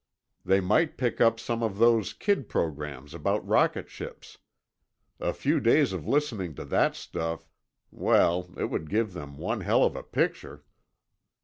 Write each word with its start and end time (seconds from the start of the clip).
They 0.43 0.61
might 0.61 0.97
pick 0.97 1.21
up 1.21 1.39
some 1.39 1.61
of 1.61 1.77
those 1.77 2.11
kid 2.11 2.49
programs 2.49 3.13
about 3.13 3.47
rocket 3.47 3.87
ships. 3.87 4.39
A 5.19 5.31
few 5.31 5.59
days 5.59 5.93
of 5.93 6.07
listening 6.07 6.55
to 6.55 6.65
that 6.65 6.95
stuff—well, 6.95 8.51
it 8.57 8.71
would 8.71 8.89
give 8.89 9.13
them 9.13 9.37
one 9.37 9.61
hell 9.61 9.83
of 9.83 9.95
a 9.95 10.01
picture." 10.01 10.63